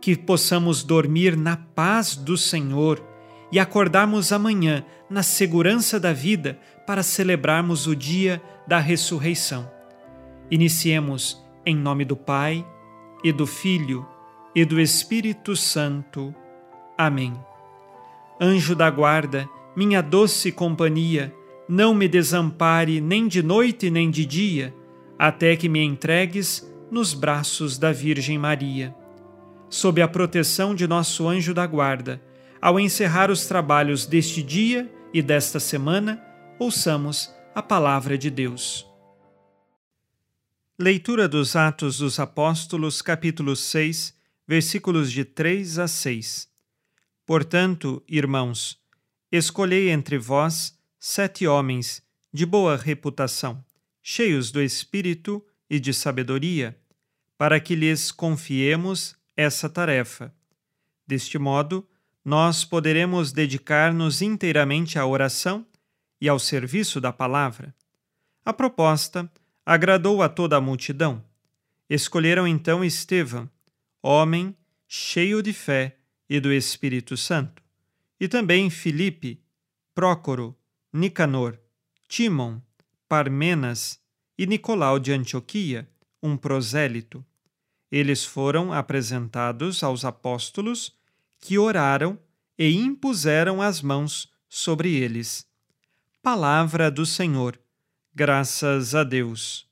[0.00, 3.04] Que possamos dormir na paz do Senhor
[3.52, 9.70] e acordarmos amanhã na segurança da vida para celebrarmos o dia da ressurreição.
[10.50, 12.64] Iniciemos em nome do Pai,
[13.22, 14.06] e do Filho,
[14.54, 16.34] e do Espírito Santo.
[16.96, 17.32] Amém.
[18.40, 21.34] Anjo da guarda, minha doce companhia,
[21.68, 24.74] não me desampare nem de noite nem de dia,
[25.18, 28.94] até que me entregues nos braços da Virgem Maria.
[29.70, 32.20] Sob a proteção de nosso anjo da guarda,
[32.60, 36.20] ao encerrar os trabalhos deste dia e desta semana,
[36.58, 38.84] ouçamos a palavra de Deus.
[40.76, 44.12] Leitura dos Atos dos Apóstolos, capítulo 6,
[44.44, 46.48] versículos de 3 a 6.
[47.24, 48.76] Portanto, irmãos,
[49.30, 53.64] escolhei entre vós sete homens de boa reputação,
[54.02, 56.76] cheios do espírito e de sabedoria,
[57.38, 60.34] para que lhes confiemos essa tarefa.
[61.06, 61.88] Deste modo,
[62.24, 65.66] nós poderemos dedicar-nos inteiramente à oração
[66.20, 67.74] e ao serviço da palavra.
[68.44, 69.30] A proposta
[69.64, 71.24] agradou a toda a multidão.
[71.88, 73.50] Escolheram então Estevão,
[74.02, 74.54] homem
[74.86, 75.96] cheio de fé
[76.28, 77.62] e do Espírito Santo,
[78.20, 79.42] e também Filipe,
[79.94, 80.56] Prócoro,
[80.92, 81.58] Nicanor,
[82.06, 82.60] Timon,
[83.08, 83.98] Parmenas
[84.36, 85.88] e Nicolau de Antioquia,
[86.22, 87.24] um prosélito.
[87.90, 90.92] Eles foram apresentados aos apóstolos
[91.40, 92.18] que oraram
[92.58, 95.46] e impuseram as mãos sobre eles.
[96.22, 97.58] Palavra do Senhor.
[98.14, 99.66] Graças a Deus.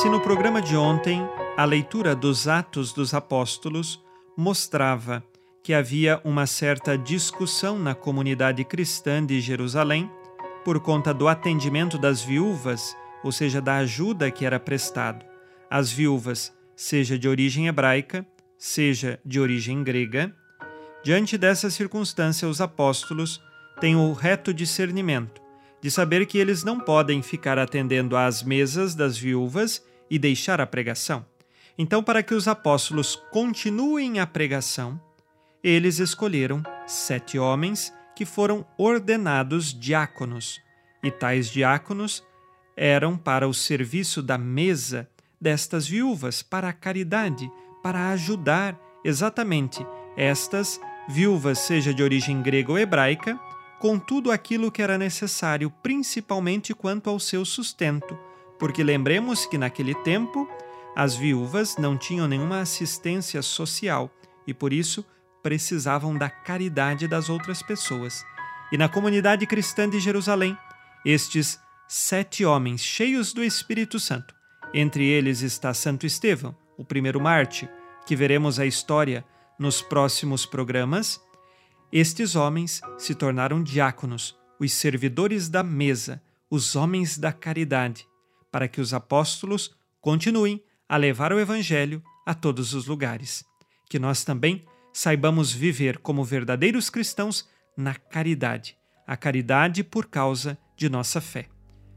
[0.00, 1.20] Se no programa de ontem
[1.58, 4.02] a leitura dos Atos dos Apóstolos
[4.34, 5.22] mostrava
[5.62, 10.10] que havia uma certa discussão na comunidade cristã de Jerusalém
[10.64, 15.24] por conta do atendimento das viúvas ou seja, da ajuda que era prestado
[15.68, 18.26] às viúvas, seja de origem hebraica,
[18.58, 20.34] seja de origem grega.
[21.04, 23.40] Diante dessa circunstância, os apóstolos
[23.80, 25.40] têm o reto discernimento
[25.80, 30.66] de saber que eles não podem ficar atendendo às mesas das viúvas e deixar a
[30.66, 31.24] pregação.
[31.78, 35.00] Então, para que os apóstolos continuem a pregação,
[35.62, 40.60] eles escolheram sete homens que foram ordenados diáconos,
[41.02, 42.22] e tais diáconos
[42.76, 45.08] eram para o serviço da mesa
[45.40, 47.50] destas viúvas, para a caridade,
[47.82, 49.84] para ajudar exatamente
[50.16, 53.38] estas viúvas, seja de origem grega ou hebraica,
[53.78, 58.18] com tudo aquilo que era necessário, principalmente quanto ao seu sustento,
[58.58, 60.46] porque lembremos que naquele tempo
[60.94, 64.10] as viúvas não tinham nenhuma assistência social
[64.46, 65.04] e por isso
[65.42, 68.24] precisavam da caridade das outras pessoas.
[68.72, 70.56] E na comunidade cristã de Jerusalém,
[71.04, 74.34] estes sete homens cheios do Espírito Santo.
[74.72, 77.68] Entre eles está Santo Estevão, o primeiro mártir,
[78.06, 79.24] que veremos a história
[79.58, 81.20] nos próximos programas.
[81.92, 88.06] Estes homens se tornaram diáconos, os servidores da mesa, os homens da caridade,
[88.52, 93.44] para que os apóstolos continuem a levar o Evangelho a todos os lugares.
[93.88, 98.76] Que nós também saibamos viver como verdadeiros cristãos na caridade,
[99.06, 101.48] a caridade por causa de nossa fé.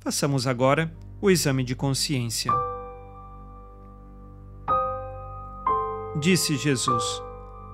[0.00, 2.52] Façamos agora o exame de consciência.
[6.20, 7.04] Disse Jesus: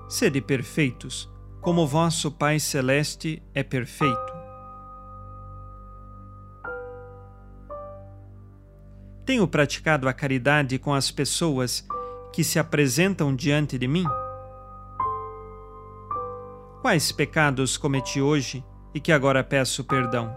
[0.07, 1.29] Sede perfeitos,
[1.61, 4.41] como vosso Pai Celeste é perfeito.
[9.25, 11.85] Tenho praticado a caridade com as pessoas
[12.33, 14.05] que se apresentam diante de mim?
[16.81, 20.33] Quais pecados cometi hoje e que agora peço perdão?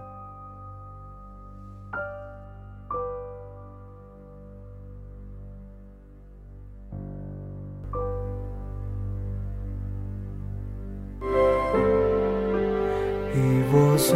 [13.35, 14.13] E vós,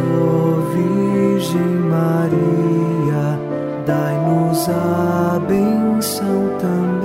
[0.74, 3.40] Virgem Maria,
[3.86, 6.97] dai-nos a benção também.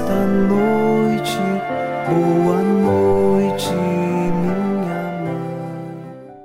[0.00, 1.36] Esta noite.
[2.08, 4.54] Boa noite, minha
[5.20, 6.36] mãe.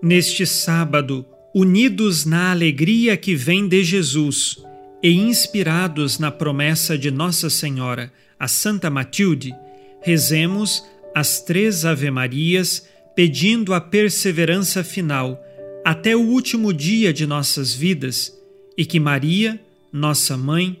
[0.00, 4.62] Neste sábado, unidos na alegria que vem de Jesus
[5.02, 9.52] e inspirados na promessa de Nossa Senhora, a Santa Matilde,
[10.00, 10.84] rezemos
[11.14, 12.86] as três Ave-Marias
[13.16, 15.42] pedindo a perseverança final
[15.84, 18.32] até o último dia de nossas vidas
[18.78, 19.60] e que Maria,
[19.92, 20.80] nossa mãe,